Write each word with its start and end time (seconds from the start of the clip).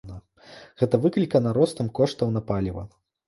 Гэта 0.81 0.99
выклікана 1.03 1.53
ростам 1.59 1.91
коштаў 2.01 2.33
на 2.39 2.45
паліва. 2.51 2.89